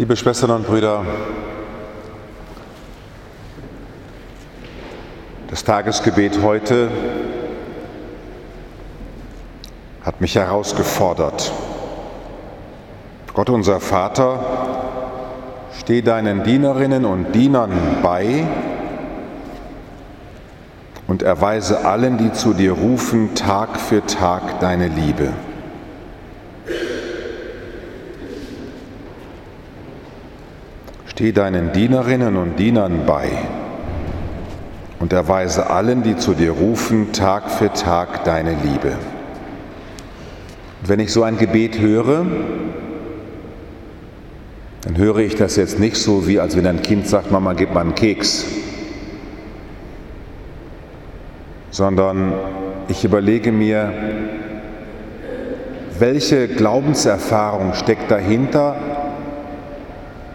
Liebe 0.00 0.16
Schwestern 0.16 0.50
und 0.52 0.66
Brüder, 0.66 1.04
das 5.50 5.62
Tagesgebet 5.62 6.40
heute 6.42 6.90
hat 10.02 10.22
mich 10.22 10.36
herausgefordert. 10.36 11.52
Gott 13.34 13.50
unser 13.50 13.78
Vater, 13.78 14.42
steh 15.78 16.00
deinen 16.00 16.44
Dienerinnen 16.44 17.04
und 17.04 17.34
Dienern 17.34 17.98
bei 18.02 18.46
und 21.08 21.22
erweise 21.22 21.84
allen, 21.84 22.16
die 22.16 22.32
zu 22.32 22.54
dir 22.54 22.72
rufen, 22.72 23.34
Tag 23.34 23.78
für 23.78 24.06
Tag 24.06 24.60
deine 24.60 24.88
Liebe. 24.88 25.34
Steh 31.20 31.32
deinen 31.32 31.70
Dienerinnen 31.72 32.34
und 32.38 32.58
Dienern 32.58 33.04
bei 33.04 33.28
und 35.00 35.12
erweise 35.12 35.68
allen, 35.68 36.02
die 36.02 36.16
zu 36.16 36.32
dir 36.32 36.52
rufen, 36.52 37.12
Tag 37.12 37.50
für 37.50 37.70
Tag 37.74 38.24
deine 38.24 38.52
Liebe. 38.52 38.92
Und 40.80 40.88
wenn 40.88 40.98
ich 40.98 41.12
so 41.12 41.22
ein 41.22 41.36
Gebet 41.36 41.78
höre, 41.78 42.24
dann 44.80 44.96
höre 44.96 45.18
ich 45.18 45.34
das 45.34 45.56
jetzt 45.56 45.78
nicht 45.78 45.96
so, 45.96 46.26
wie 46.26 46.40
als 46.40 46.56
wenn 46.56 46.66
ein 46.66 46.80
Kind 46.80 47.06
sagt, 47.06 47.30
Mama, 47.30 47.52
gib 47.52 47.74
mal 47.74 47.82
einen 47.82 47.94
Keks, 47.94 48.46
sondern 51.70 52.32
ich 52.88 53.04
überlege 53.04 53.52
mir, 53.52 53.92
welche 55.98 56.48
Glaubenserfahrung 56.48 57.74
steckt 57.74 58.10
dahinter, 58.10 58.99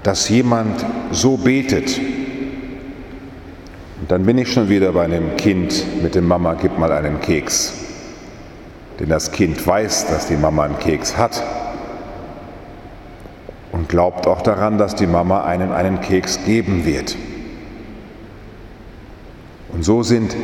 dass 0.05 0.29
jemand 0.29 0.85
so 1.09 1.35
betet. 1.35 1.99
Und 3.99 4.11
dann 4.11 4.23
bin 4.23 4.37
ich 4.37 4.53
schon 4.53 4.69
wieder 4.69 4.91
bei 4.91 5.05
einem 5.05 5.35
Kind 5.35 5.83
mit 6.03 6.13
dem 6.13 6.27
Mama, 6.27 6.53
gib 6.53 6.77
mal 6.77 6.91
einen 6.91 7.19
Keks. 7.21 7.73
Denn 8.99 9.09
das 9.09 9.31
Kind 9.31 9.65
weiß, 9.65 10.05
dass 10.05 10.27
die 10.27 10.35
Mama 10.35 10.65
einen 10.65 10.77
Keks 10.77 11.17
hat 11.17 11.41
und 13.71 13.89
glaubt 13.89 14.27
auch 14.27 14.43
daran, 14.43 14.77
dass 14.77 14.93
die 14.93 15.07
Mama 15.07 15.43
einem 15.43 15.71
einen 15.71 15.99
Keks 16.01 16.39
geben 16.45 16.85
wird. 16.85 17.17
Und 19.73 19.83
so 19.83 20.03
sind 20.03 20.35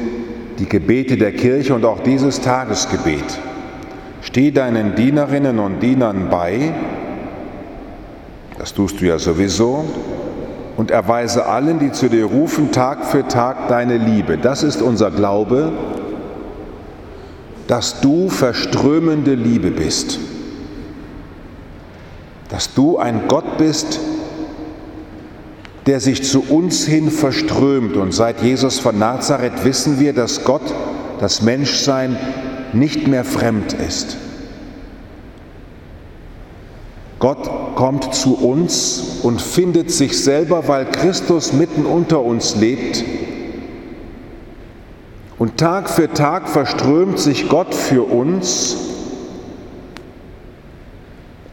die 0.57 0.67
Gebete 0.67 1.17
der 1.17 1.33
Kirche 1.33 1.75
und 1.75 1.85
auch 1.85 1.99
dieses 1.99 2.41
Tagesgebet. 2.41 3.39
Steh 4.23 4.49
deinen 4.49 4.95
Dienerinnen 4.95 5.59
und 5.59 5.81
Dienern 5.81 6.29
bei, 6.31 6.73
das 8.61 8.75
tust 8.75 9.01
du 9.01 9.07
ja 9.07 9.17
sowieso. 9.17 9.83
Und 10.77 10.91
erweise 10.91 11.47
allen, 11.47 11.79
die 11.79 11.91
zu 11.91 12.09
dir 12.09 12.25
rufen, 12.25 12.71
Tag 12.71 13.05
für 13.05 13.27
Tag 13.27 13.69
deine 13.69 13.97
Liebe. 13.97 14.37
Das 14.37 14.61
ist 14.61 14.83
unser 14.83 15.09
Glaube, 15.09 15.71
dass 17.65 18.01
du 18.01 18.29
verströmende 18.29 19.33
Liebe 19.33 19.71
bist. 19.71 20.19
Dass 22.49 22.75
du 22.75 22.99
ein 22.99 23.23
Gott 23.27 23.57
bist, 23.57 23.99
der 25.87 25.99
sich 25.99 26.23
zu 26.23 26.43
uns 26.47 26.85
hin 26.85 27.09
verströmt. 27.09 27.97
Und 27.97 28.13
seit 28.13 28.43
Jesus 28.43 28.77
von 28.77 28.99
Nazareth 28.99 29.65
wissen 29.65 29.99
wir, 29.99 30.13
dass 30.13 30.43
Gott, 30.43 30.71
das 31.19 31.41
Menschsein, 31.41 32.15
nicht 32.73 33.07
mehr 33.07 33.25
fremd 33.25 33.73
ist. 33.73 34.17
Gott 37.21 37.75
kommt 37.75 38.15
zu 38.15 38.33
uns 38.33 39.19
und 39.21 39.43
findet 39.43 39.91
sich 39.91 40.23
selber, 40.23 40.67
weil 40.67 40.85
Christus 40.85 41.53
mitten 41.53 41.85
unter 41.85 42.21
uns 42.21 42.55
lebt. 42.55 43.03
Und 45.37 45.57
Tag 45.57 45.87
für 45.87 46.11
Tag 46.11 46.49
verströmt 46.49 47.19
sich 47.19 47.47
Gott 47.47 47.75
für 47.75 48.01
uns, 48.01 48.75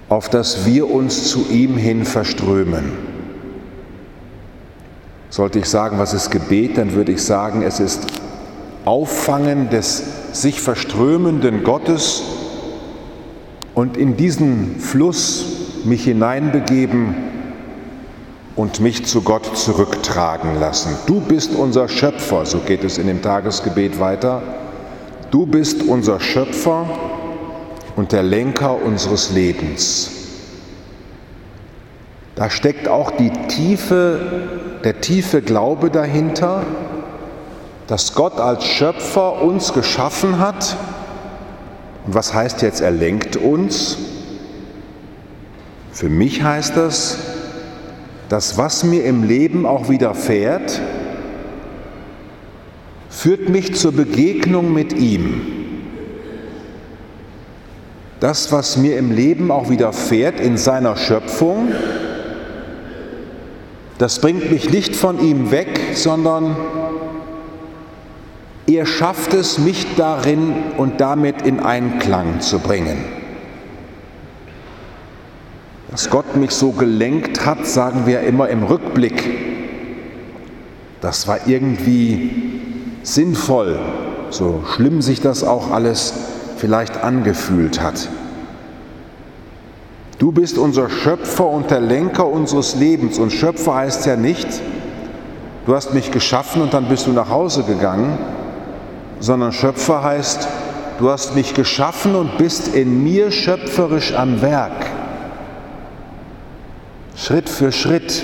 auf 0.09 0.31
dass 0.31 0.65
wir 0.65 0.91
uns 0.91 1.29
zu 1.29 1.45
ihm 1.51 1.77
hin 1.77 2.07
verströmen. 2.07 2.93
Sollte 5.29 5.59
ich 5.59 5.67
sagen, 5.67 5.99
was 5.99 6.15
ist 6.15 6.31
Gebet, 6.31 6.79
dann 6.79 6.95
würde 6.95 7.13
ich 7.13 7.23
sagen, 7.23 7.61
es 7.61 7.79
ist 7.79 8.07
Auffangen 8.87 9.69
des 9.69 10.03
sich 10.33 10.63
verströmenden 10.63 11.63
Gottes 11.63 12.23
und 13.75 13.99
in 13.99 14.17
diesen 14.17 14.81
Fluss 14.81 15.58
mich 15.85 16.05
hineinbegeben 16.05 17.15
und 18.57 18.81
mich 18.81 19.07
zu 19.07 19.23
Gott 19.23 19.57
zurücktragen 19.57 20.59
lassen. 20.59 20.97
Du 21.07 21.21
bist 21.21 21.55
unser 21.55 21.89
Schöpfer, 21.89 22.45
so 22.45 22.59
geht 22.59 22.83
es 22.83 22.99
in 22.99 23.07
dem 23.07 23.23
Tagesgebet 23.23 24.01
weiter. 24.01 24.43
Du 25.31 25.47
bist 25.47 25.83
unser 25.83 26.19
Schöpfer 26.19 26.87
und 27.95 28.13
der 28.13 28.23
Lenker 28.23 28.83
unseres 28.83 29.31
Lebens. 29.31 30.11
Da 32.35 32.51
steckt 32.51 32.89
auch 32.89 33.11
die 33.13 33.31
tiefe, 33.49 34.21
der 34.85 35.01
tiefe 35.01 35.43
Glaube 35.43 35.91
dahinter, 35.91 36.63
dass 37.89 38.15
Gott 38.15 38.39
als 38.39 38.65
Schöpfer 38.65 39.43
uns 39.43 39.73
geschaffen 39.73 40.39
hat. 40.39 40.77
Und 42.07 42.15
was 42.15 42.35
heißt 42.35 42.63
jetzt, 42.63 42.81
er 42.81 42.91
lenkt 42.91 43.37
uns? 43.37 43.99
Für 45.99 46.09
mich 46.09 46.45
heißt 46.45 46.77
das, 46.77 47.19
dass 48.29 48.57
was 48.57 48.85
mir 48.85 49.03
im 49.03 49.25
Leben 49.25 49.67
auch 49.67 49.89
widerfährt, 49.89 50.81
führt 53.11 53.49
mich 53.49 53.75
zur 53.75 53.91
Begegnung 53.91 54.73
mit 54.73 54.93
ihm. 54.93 55.41
Das, 58.21 58.53
was 58.53 58.77
mir 58.77 58.97
im 58.97 59.11
Leben 59.11 59.51
auch 59.51 59.71
widerfährt 59.71 60.39
in 60.39 60.57
seiner 60.57 60.97
Schöpfung, 60.97 61.73
das 63.99 64.21
bringt 64.21 64.53
mich 64.53 64.71
nicht 64.71 64.95
von 64.95 65.19
ihm 65.19 65.51
weg, 65.51 65.81
sondern 65.95 66.57
er 68.69 68.87
schafft 68.87 69.35
es, 69.35 69.59
mich 69.59 69.85
darin 69.97 70.55
und 70.77 71.01
damit 71.01 71.43
in 71.43 71.59
Einklang 71.59 72.41
zu 72.41 72.61
bringen. 72.61 73.18
Dass 75.99 76.11
Gott 76.11 76.37
mich 76.37 76.53
so 76.53 76.71
gelenkt 76.71 77.45
hat, 77.45 77.67
sagen 77.67 78.07
wir 78.07 78.21
immer 78.21 78.49
im 78.51 78.63
Rückblick. 78.63 79.21
Das 81.01 81.27
war 81.27 81.49
irgendwie 81.49 82.61
sinnvoll, 83.03 83.81
so 84.31 84.63
schlimm 84.77 85.03
sich 85.03 85.21
das 85.21 85.43
auch 85.43 85.73
alles 85.73 86.15
vielleicht 86.57 87.03
angefühlt 87.03 87.83
hat. 87.83 88.09
Du 90.21 90.31
bist 90.31 90.57
unser 90.57 90.89
Schöpfer 90.89 91.49
und 91.49 91.73
der 91.73 91.81
Lenker 91.81 92.29
unseres 92.29 92.77
Lebens. 92.77 93.19
Und 93.19 93.33
Schöpfer 93.33 93.75
heißt 93.75 94.07
ja 94.07 94.15
nicht, 94.15 94.47
du 95.67 95.75
hast 95.75 95.95
mich 95.95 96.13
geschaffen 96.13 96.63
und 96.63 96.75
dann 96.75 96.89
bist 96.89 97.09
du 97.09 97.11
nach 97.11 97.29
Hause 97.29 97.65
gegangen, 97.65 98.17
sondern 99.19 99.51
Schöpfer 99.51 100.05
heißt, 100.05 100.47
du 101.01 101.11
hast 101.11 101.35
mich 101.35 101.55
geschaffen 101.55 102.15
und 102.15 102.39
bist 102.39 102.69
in 102.69 103.03
mir 103.03 103.33
schöpferisch 103.33 104.15
am 104.15 104.41
Werk. 104.43 104.98
Schritt 107.21 107.49
für 107.49 107.73
Schritt 107.73 108.23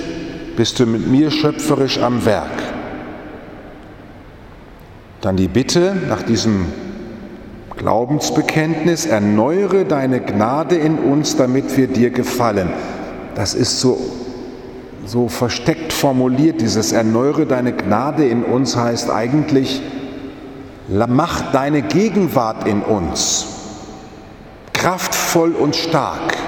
bist 0.57 0.79
du 0.79 0.87
mit 0.87 1.09
mir 1.09 1.33
schöpferisch 1.33 1.99
am 1.99 2.25
Werk. 2.25 2.63
Dann 5.21 5.37
die 5.37 5.49
Bitte 5.49 5.97
nach 6.09 6.23
diesem 6.23 6.67
Glaubensbekenntnis, 7.77 9.05
erneuere 9.05 9.85
deine 9.85 10.21
Gnade 10.21 10.77
in 10.77 11.01
uns, 11.01 11.37
damit 11.37 11.77
wir 11.77 11.89
dir 11.89 12.11
gefallen. 12.11 12.71
Das 13.35 13.55
ist 13.55 13.81
so, 13.81 13.99
so 15.05 15.29
versteckt 15.29 15.93
formuliert, 15.93 16.61
dieses 16.61 16.93
erneuere 16.93 17.47
deine 17.47 17.73
Gnade 17.73 18.25
in 18.29 18.45
uns 18.45 18.77
heißt 18.77 19.11
eigentlich, 19.11 19.83
mach 20.89 21.51
deine 21.51 21.83
Gegenwart 21.83 22.69
in 22.69 22.81
uns 22.81 23.47
kraftvoll 24.73 25.51
und 25.53 25.75
stark. 25.75 26.44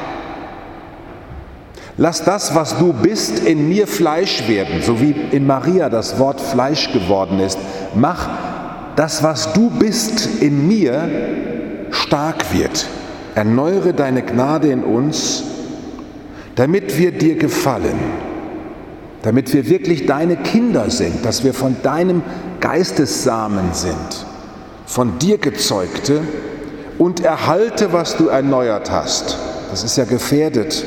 Lass 1.98 2.22
das, 2.25 2.54
was 2.54 2.78
du 2.78 2.93
bist, 2.93 3.38
in 3.38 3.69
mir 3.69 3.87
Fleisch 3.87 4.46
werden, 4.48 4.82
so 4.82 5.00
wie 5.00 5.14
in 5.31 5.46
Maria 5.46 5.88
das 5.88 6.19
Wort 6.19 6.40
Fleisch 6.40 6.93
geworden 6.93 7.40
ist. 7.40 7.58
Mach 7.94 8.28
das, 8.96 9.22
was 9.22 9.54
du 9.54 9.70
bist, 9.70 10.43
in 10.43 10.69
mir 10.69 11.08
stark 11.90 12.52
wird. 12.52 12.87
Erneuere 13.34 13.94
deine 13.94 14.22
Gnade 14.22 14.70
in 14.70 14.84
uns, 14.84 15.43
damit 16.54 16.98
wir 16.98 17.12
dir 17.12 17.37
gefallen, 17.37 17.98
damit 19.22 19.54
wir 19.54 19.66
wirklich 19.69 20.04
deine 20.04 20.37
Kinder 20.37 20.90
sind, 20.90 21.25
dass 21.25 21.44
wir 21.44 21.54
von 21.54 21.76
deinem 21.82 22.22
Geistessamen 22.60 23.72
sind, 23.72 24.26
von 24.84 25.19
dir 25.19 25.38
gezeugte 25.38 26.20
und 26.98 27.20
erhalte, 27.20 27.94
was 27.94 28.16
du 28.19 28.28
erneuert 28.28 28.90
hast. 28.90 29.38
Das 29.70 29.82
ist 29.82 29.96
ja 29.96 30.04
gefährdet 30.04 30.84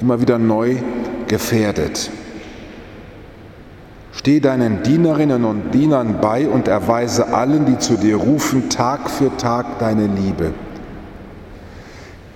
immer 0.00 0.20
wieder 0.20 0.38
neu, 0.38 0.76
gefährdet. 1.26 2.10
Steh 4.12 4.40
deinen 4.40 4.82
Dienerinnen 4.82 5.44
und 5.44 5.72
Dienern 5.72 6.20
bei 6.20 6.48
und 6.48 6.66
erweise 6.66 7.32
allen, 7.32 7.66
die 7.66 7.78
zu 7.78 7.96
dir 7.96 8.16
rufen, 8.16 8.68
Tag 8.68 9.10
für 9.10 9.36
Tag 9.36 9.78
deine 9.78 10.06
Liebe. 10.06 10.52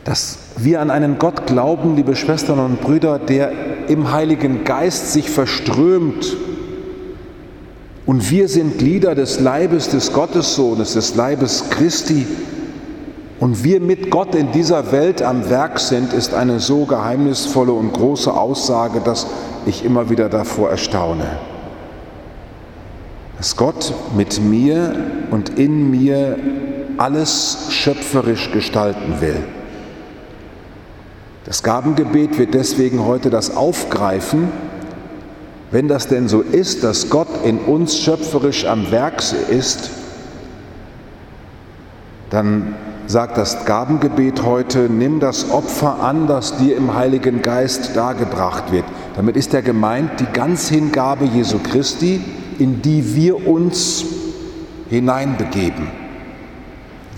Dass 0.04 0.38
wir 0.58 0.80
an 0.80 0.90
einen 0.90 1.18
Gott 1.18 1.46
glauben, 1.46 1.96
liebe 1.96 2.14
Schwestern 2.14 2.60
und 2.60 2.80
Brüder, 2.80 3.18
der 3.18 3.52
im 3.88 4.12
Heiligen 4.12 4.64
Geist 4.64 5.12
sich 5.12 5.30
verströmt. 5.30 6.36
Und 8.06 8.30
wir 8.30 8.48
sind 8.48 8.78
Glieder 8.78 9.14
des 9.14 9.40
Leibes 9.40 9.88
des 9.88 10.12
Gottessohnes, 10.12 10.94
des 10.94 11.14
Leibes 11.14 11.70
Christi. 11.70 12.26
Und 13.42 13.64
wir 13.64 13.80
mit 13.80 14.08
Gott 14.08 14.36
in 14.36 14.52
dieser 14.52 14.92
Welt 14.92 15.20
am 15.20 15.50
Werk 15.50 15.80
sind, 15.80 16.12
ist 16.12 16.32
eine 16.32 16.60
so 16.60 16.84
geheimnisvolle 16.84 17.72
und 17.72 17.92
große 17.92 18.32
Aussage, 18.32 19.00
dass 19.00 19.26
ich 19.66 19.84
immer 19.84 20.10
wieder 20.10 20.28
davor 20.28 20.70
erstaune 20.70 21.26
dass 23.42 23.56
Gott 23.56 23.92
mit 24.16 24.40
mir 24.40 24.94
und 25.32 25.58
in 25.58 25.90
mir 25.90 26.38
alles 26.96 27.66
schöpferisch 27.70 28.52
gestalten 28.52 29.20
will. 29.20 29.42
Das 31.44 31.64
Gabengebet 31.64 32.38
wird 32.38 32.54
deswegen 32.54 33.04
heute 33.04 33.30
das 33.30 33.56
aufgreifen, 33.56 34.52
wenn 35.72 35.88
das 35.88 36.06
denn 36.06 36.28
so 36.28 36.40
ist, 36.40 36.84
dass 36.84 37.10
Gott 37.10 37.26
in 37.42 37.58
uns 37.58 37.98
schöpferisch 37.98 38.64
am 38.64 38.92
Werk 38.92 39.24
ist, 39.50 39.90
dann 42.30 42.76
sagt 43.06 43.36
das 43.36 43.64
Gabengebet 43.64 44.42
heute, 44.44 44.88
nimm 44.88 45.20
das 45.20 45.50
Opfer 45.50 46.02
an, 46.02 46.26
das 46.26 46.56
dir 46.56 46.76
im 46.76 46.94
Heiligen 46.94 47.42
Geist 47.42 47.96
dargebracht 47.96 48.72
wird. 48.72 48.84
Damit 49.16 49.36
ist 49.36 49.52
er 49.54 49.62
gemeint 49.62 50.20
die 50.20 50.32
Ganzhingabe 50.32 51.24
Jesu 51.24 51.58
Christi, 51.58 52.20
in 52.58 52.82
die 52.82 53.14
wir 53.14 53.46
uns 53.46 54.04
hineinbegeben. 54.88 55.88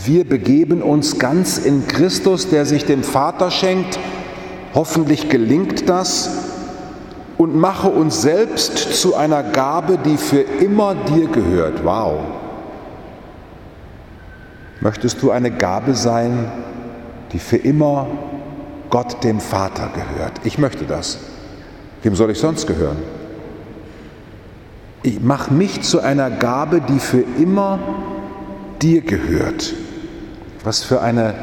Wir 0.04 0.28
begeben 0.28 0.82
uns 0.82 1.18
ganz 1.18 1.58
in 1.58 1.86
Christus, 1.86 2.48
der 2.48 2.66
sich 2.66 2.84
dem 2.84 3.02
Vater 3.02 3.50
schenkt. 3.50 3.98
Hoffentlich 4.74 5.28
gelingt 5.28 5.88
das 5.88 6.30
und 7.38 7.56
mache 7.56 7.88
uns 7.88 8.22
selbst 8.22 9.00
zu 9.00 9.14
einer 9.14 9.42
Gabe, 9.42 9.98
die 10.04 10.16
für 10.16 10.40
immer 10.40 10.94
dir 10.94 11.28
gehört. 11.28 11.84
Wow. 11.84 12.43
Möchtest 14.84 15.20
du 15.20 15.32
eine 15.32 15.50
Gabe 15.50 15.94
sein, 15.94 16.52
die 17.32 17.40
für 17.40 17.56
immer 17.56 18.06
Gott 18.90 19.24
dem 19.24 19.40
Vater 19.40 19.88
gehört? 19.92 20.40
Ich 20.44 20.58
möchte 20.58 20.84
das. 20.84 21.18
Wem 22.04 22.14
soll 22.14 22.30
ich 22.30 22.38
sonst 22.38 22.68
gehören? 22.68 22.98
ich 25.04 25.20
mache 25.20 25.52
mich 25.52 25.82
zu 25.82 26.00
einer 26.00 26.30
Gabe, 26.30 26.80
die 26.80 26.98
für 26.98 27.22
immer 27.38 27.78
dir 28.80 29.02
gehört. 29.02 29.74
Was 30.64 30.82
für 30.82 31.02
eine 31.02 31.34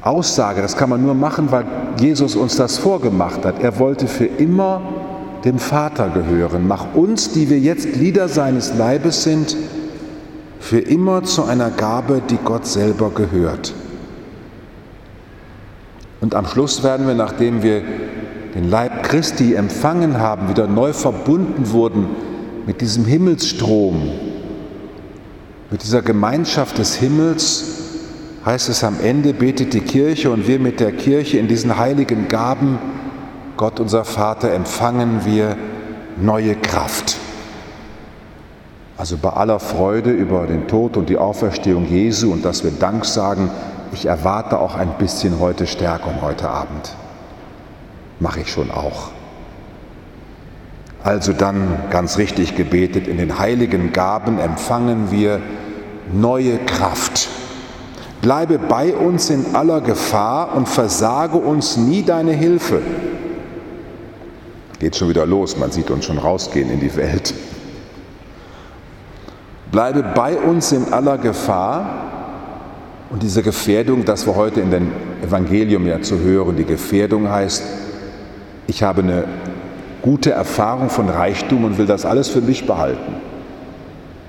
Aussage, 0.00 0.62
das 0.62 0.76
kann 0.76 0.88
man 0.88 1.02
nur 1.02 1.14
machen, 1.14 1.52
weil 1.52 1.66
Jesus 2.00 2.34
uns 2.34 2.56
das 2.56 2.78
vorgemacht 2.78 3.44
hat. 3.44 3.62
Er 3.62 3.78
wollte 3.78 4.08
für 4.08 4.24
immer 4.24 4.80
dem 5.44 5.58
Vater 5.58 6.08
gehören. 6.08 6.66
Mach 6.66 6.94
uns, 6.94 7.32
die 7.32 7.50
wir 7.50 7.58
jetzt 7.58 7.92
Glieder 7.92 8.28
seines 8.28 8.74
Leibes 8.74 9.22
sind, 9.22 9.54
für 10.60 10.78
immer 10.78 11.22
zu 11.24 11.44
einer 11.44 11.70
Gabe, 11.70 12.22
die 12.28 12.38
Gott 12.44 12.66
selber 12.66 13.10
gehört. 13.10 13.72
Und 16.20 16.34
am 16.34 16.46
Schluss 16.46 16.82
werden 16.82 17.06
wir, 17.06 17.14
nachdem 17.14 17.62
wir 17.62 17.82
den 18.54 18.68
Leib 18.68 19.04
Christi 19.04 19.54
empfangen 19.54 20.18
haben, 20.18 20.48
wieder 20.48 20.66
neu 20.66 20.92
verbunden 20.92 21.70
wurden 21.70 22.08
mit 22.66 22.80
diesem 22.80 23.04
Himmelsstrom, 23.04 24.10
mit 25.70 25.82
dieser 25.82 26.02
Gemeinschaft 26.02 26.78
des 26.78 26.96
Himmels, 26.96 27.64
heißt 28.44 28.68
es 28.68 28.82
am 28.82 28.96
Ende, 29.02 29.32
betet 29.32 29.74
die 29.74 29.80
Kirche 29.80 30.30
und 30.30 30.48
wir 30.48 30.58
mit 30.58 30.80
der 30.80 30.92
Kirche 30.92 31.38
in 31.38 31.48
diesen 31.48 31.78
heiligen 31.78 32.28
Gaben, 32.28 32.78
Gott 33.56 33.78
unser 33.80 34.04
Vater, 34.04 34.52
empfangen 34.52 35.20
wir 35.24 35.56
neue 36.20 36.54
Kraft. 36.54 37.16
Also 38.98 39.16
bei 39.16 39.30
aller 39.30 39.60
Freude 39.60 40.10
über 40.10 40.46
den 40.46 40.68
Tod 40.68 40.96
und 40.96 41.08
die 41.08 41.16
Auferstehung 41.16 41.86
Jesu 41.86 42.32
und 42.32 42.44
dass 42.44 42.64
wir 42.64 42.72
Dank 42.72 43.04
sagen, 43.04 43.50
ich 43.92 44.06
erwarte 44.06 44.58
auch 44.58 44.74
ein 44.74 44.98
bisschen 44.98 45.40
heute 45.40 45.66
Stärkung 45.66 46.20
heute 46.20 46.50
Abend 46.50 46.94
mache 48.20 48.40
ich 48.40 48.50
schon 48.50 48.70
auch. 48.70 49.10
Also 51.02 51.32
dann 51.32 51.78
ganz 51.90 52.18
richtig 52.18 52.56
gebetet, 52.56 53.06
in 53.06 53.18
den 53.18 53.38
heiligen 53.38 53.92
Gaben 53.92 54.38
empfangen 54.38 55.10
wir 55.10 55.40
neue 56.12 56.58
Kraft. 56.58 57.28
Bleibe 58.20 58.58
bei 58.58 58.94
uns 58.94 59.30
in 59.30 59.54
aller 59.54 59.80
Gefahr 59.80 60.56
und 60.56 60.68
versage 60.68 61.38
uns 61.38 61.76
nie 61.76 62.02
deine 62.02 62.32
Hilfe. 62.32 62.82
Geht 64.80 64.96
schon 64.96 65.08
wieder 65.08 65.24
los, 65.24 65.56
man 65.56 65.70
sieht 65.70 65.90
uns 65.90 66.04
schon 66.04 66.18
rausgehen 66.18 66.70
in 66.70 66.80
die 66.80 66.94
Welt. 66.96 67.32
Bleibe 69.70 70.02
bei 70.14 70.36
uns 70.36 70.72
in 70.72 70.92
aller 70.92 71.18
Gefahr 71.18 72.08
und 73.10 73.22
diese 73.22 73.42
Gefährdung, 73.42 74.04
das 74.04 74.26
wir 74.26 74.34
heute 74.34 74.60
in 74.60 74.70
dem 74.70 74.92
Evangelium 75.22 75.86
ja 75.86 76.00
zu 76.00 76.20
hören, 76.20 76.56
die 76.56 76.64
Gefährdung 76.64 77.28
heißt, 77.28 77.62
ich 78.66 78.82
habe 78.82 79.02
eine 79.02 79.24
gute 80.02 80.30
Erfahrung 80.30 80.90
von 80.90 81.08
Reichtum 81.08 81.64
und 81.64 81.78
will 81.78 81.86
das 81.86 82.06
alles 82.06 82.28
für 82.28 82.40
mich 82.40 82.66
behalten. 82.66 83.14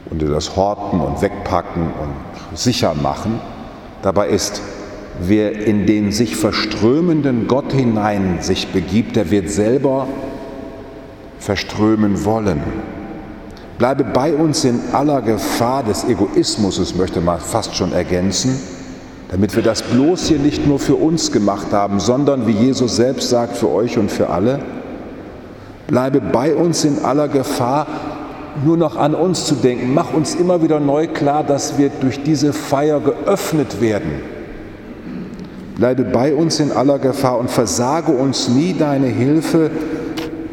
Und 0.09 0.21
das 0.21 0.55
horten 0.55 0.99
und 1.01 1.21
wegpacken 1.21 1.83
und 1.83 2.57
sicher 2.57 2.95
machen. 2.95 3.39
Dabei 4.01 4.29
ist, 4.29 4.61
wer 5.19 5.51
in 5.51 5.85
den 5.85 6.11
sich 6.11 6.35
verströmenden 6.35 7.47
Gott 7.47 7.71
hinein 7.73 8.37
sich 8.41 8.69
begibt, 8.69 9.15
der 9.15 9.29
wird 9.29 9.49
selber 9.49 10.07
verströmen 11.39 12.25
wollen. 12.25 12.61
Bleibe 13.79 14.03
bei 14.03 14.35
uns 14.35 14.63
in 14.63 14.79
aller 14.91 15.23
Gefahr 15.23 15.81
des 15.81 16.03
Egoismus, 16.03 16.93
möchte 16.95 17.21
man 17.21 17.39
fast 17.39 17.75
schon 17.75 17.91
ergänzen 17.93 18.59
damit 19.29 19.55
wir 19.55 19.61
das 19.61 19.83
bloß 19.83 20.27
hier 20.27 20.39
nicht 20.39 20.65
nur 20.65 20.79
für 20.79 20.95
uns 20.95 21.31
gemacht 21.31 21.67
haben, 21.71 21.99
sondern, 21.99 22.47
wie 22.47 22.51
Jesus 22.51 22.95
selbst 22.95 23.29
sagt, 23.29 23.57
für 23.57 23.69
euch 23.69 23.97
und 23.97 24.11
für 24.11 24.29
alle. 24.29 24.59
Bleibe 25.87 26.19
bei 26.19 26.55
uns 26.55 26.83
in 26.83 27.05
aller 27.05 27.27
Gefahr, 27.27 27.85
nur 28.65 28.75
noch 28.75 28.97
an 28.97 29.13
uns 29.13 29.45
zu 29.45 29.53
denken. 29.53 29.93
Mach 29.93 30.13
uns 30.13 30.33
immer 30.33 30.63
wieder 30.63 30.79
neu 30.79 31.07
klar, 31.07 31.43
dass 31.43 31.77
wir 31.77 31.91
durch 32.01 32.23
diese 32.23 32.53
Feier 32.53 32.99
geöffnet 32.99 33.81
werden. 33.81 34.21
Bleibe 35.75 36.03
bei 36.03 36.33
uns 36.33 36.59
in 36.59 36.71
aller 36.71 36.97
Gefahr 36.97 37.37
und 37.37 37.51
versage 37.51 38.11
uns 38.11 38.49
nie 38.49 38.73
deine 38.73 39.07
Hilfe, 39.07 39.69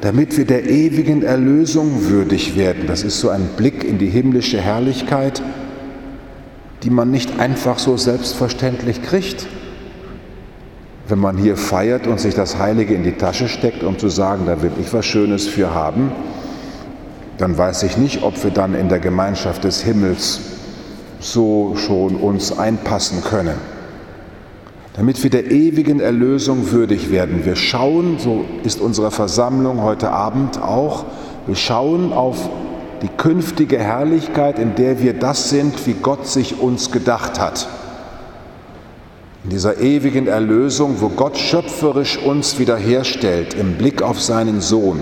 damit 0.06 0.36
wir 0.36 0.44
der 0.44 0.70
ewigen 0.70 1.22
Erlösung 1.22 2.08
würdig 2.08 2.56
werden. 2.56 2.86
Das 2.86 3.02
ist 3.02 3.20
so 3.20 3.28
ein 3.28 3.48
Blick 3.56 3.84
in 3.84 3.98
die 3.98 4.08
himmlische 4.08 4.60
Herrlichkeit 4.60 5.42
die 6.82 6.90
man 6.90 7.10
nicht 7.10 7.40
einfach 7.40 7.80
so 7.80 7.96
selbstverständlich 7.96 9.02
kriegt. 9.02 9.46
Wenn 11.08 11.18
man 11.18 11.36
hier 11.36 11.56
feiert 11.56 12.06
und 12.06 12.20
sich 12.20 12.34
das 12.34 12.58
Heilige 12.58 12.94
in 12.94 13.02
die 13.02 13.12
Tasche 13.12 13.48
steckt, 13.48 13.82
um 13.82 13.98
zu 13.98 14.08
sagen, 14.08 14.46
da 14.46 14.62
will 14.62 14.70
ich 14.80 14.92
was 14.92 15.04
Schönes 15.04 15.48
für 15.48 15.74
haben, 15.74 16.12
dann 17.38 17.58
weiß 17.58 17.82
ich 17.82 17.96
nicht, 17.96 18.22
ob 18.22 18.42
wir 18.42 18.50
dann 18.50 18.74
in 18.74 18.88
der 18.88 18.98
Gemeinschaft 19.00 19.64
des 19.64 19.82
Himmels 19.82 20.40
so 21.18 21.74
schon 21.76 22.16
uns 22.16 22.56
einpassen 22.56 23.22
können. 23.22 23.56
Damit 24.96 25.22
wir 25.22 25.28
der 25.30 25.50
ewigen 25.50 26.00
Erlösung 26.00 26.70
würdig 26.72 27.10
werden. 27.10 27.44
Wir 27.44 27.54
schauen, 27.54 28.18
so 28.18 28.46
ist 28.64 28.80
unsere 28.80 29.10
Versammlung 29.10 29.82
heute 29.82 30.10
Abend 30.10 30.60
auch, 30.60 31.04
wir 31.46 31.54
schauen 31.54 32.12
auf 32.12 32.48
die 33.02 33.08
künftige 33.08 33.78
Herrlichkeit, 33.78 34.58
in 34.58 34.74
der 34.74 35.02
wir 35.02 35.12
das 35.12 35.50
sind, 35.50 35.86
wie 35.86 35.92
Gott 35.92 36.26
sich 36.26 36.60
uns 36.60 36.90
gedacht 36.90 37.38
hat. 37.38 37.68
In 39.44 39.50
dieser 39.50 39.78
ewigen 39.80 40.26
Erlösung, 40.26 40.96
wo 41.00 41.08
Gott 41.10 41.36
schöpferisch 41.36 42.18
uns 42.18 42.58
wiederherstellt 42.58 43.54
im 43.54 43.74
Blick 43.74 44.02
auf 44.02 44.20
seinen 44.20 44.60
Sohn. 44.60 45.00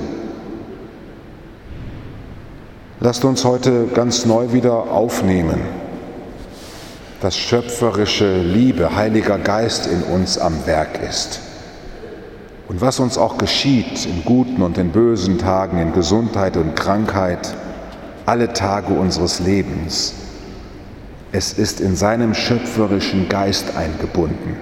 Lasst 3.01 3.25
uns 3.25 3.45
heute 3.45 3.87
ganz 3.95 4.27
neu 4.27 4.53
wieder 4.53 4.91
aufnehmen, 4.91 5.61
dass 7.25 7.38
schöpferische 7.38 8.43
Liebe, 8.43 8.95
Heiliger 8.97 9.38
Geist 9.38 9.87
in 9.87 10.02
uns 10.02 10.37
am 10.37 10.66
Werk 10.66 11.02
ist. 11.09 11.40
Und 12.69 12.83
was 12.83 13.00
uns 13.00 13.16
auch 13.16 13.38
geschieht 13.38 14.04
in 14.04 14.26
guten 14.26 14.61
und 14.61 14.76
in 14.76 14.90
bösen 14.90 15.38
Tagen, 15.38 15.78
in 15.78 15.95
Gesundheit 15.95 16.59
und 16.59 16.76
Krankheit, 16.76 17.54
alle 18.26 18.52
Tage 18.52 18.93
unseres 18.93 19.40
Lebens. 19.40 20.12
Es 21.33 21.54
ist 21.54 21.81
in 21.81 21.97
seinem 21.97 22.35
schöpferischen 22.35 23.31
Geist 23.31 23.75
eingebunden. 23.75 24.59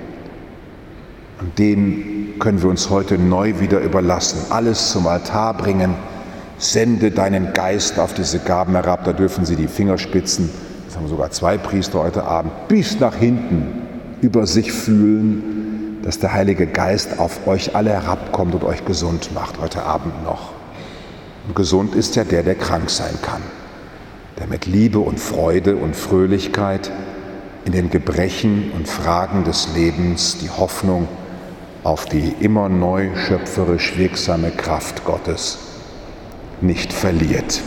Und 1.40 1.58
den 1.58 2.34
können 2.38 2.62
wir 2.62 2.70
uns 2.70 2.90
heute 2.90 3.18
neu 3.18 3.58
wieder 3.58 3.80
überlassen. 3.80 4.38
Alles 4.50 4.92
zum 4.92 5.08
Altar 5.08 5.54
bringen. 5.54 5.96
Sende 6.58 7.10
deinen 7.10 7.54
Geist 7.54 7.98
auf 7.98 8.14
diese 8.14 8.38
Gaben 8.38 8.74
herab. 8.74 9.02
Da 9.02 9.12
dürfen 9.12 9.44
sie 9.44 9.56
die 9.56 9.66
Fingerspitzen, 9.66 10.48
das 10.92 10.98
haben 10.98 11.08
sogar 11.08 11.30
zwei 11.30 11.56
Priester 11.56 12.00
heute 12.00 12.24
Abend, 12.24 12.68
bis 12.68 13.00
nach 13.00 13.14
hinten 13.14 13.66
über 14.20 14.46
sich 14.46 14.72
fühlen, 14.72 16.00
dass 16.02 16.18
der 16.18 16.34
Heilige 16.34 16.66
Geist 16.66 17.18
auf 17.18 17.46
euch 17.46 17.74
alle 17.74 17.88
herabkommt 17.88 18.54
und 18.54 18.62
euch 18.62 18.84
gesund 18.84 19.30
macht 19.32 19.58
heute 19.58 19.84
Abend 19.84 20.22
noch. 20.22 20.50
Und 21.48 21.56
gesund 21.56 21.94
ist 21.94 22.14
ja 22.16 22.24
der, 22.24 22.42
der 22.42 22.56
krank 22.56 22.90
sein 22.90 23.14
kann, 23.22 23.40
der 24.38 24.48
mit 24.48 24.66
Liebe 24.66 24.98
und 24.98 25.18
Freude 25.18 25.76
und 25.76 25.96
Fröhlichkeit 25.96 26.92
in 27.64 27.72
den 27.72 27.88
Gebrechen 27.88 28.70
und 28.76 28.86
Fragen 28.86 29.44
des 29.44 29.68
Lebens 29.74 30.36
die 30.42 30.50
Hoffnung 30.50 31.08
auf 31.84 32.04
die 32.04 32.34
immer 32.40 32.68
neu 32.68 33.16
schöpferisch 33.16 33.96
wirksame 33.96 34.50
Kraft 34.50 35.06
Gottes 35.06 35.56
nicht 36.60 36.92
verliert. 36.92 37.62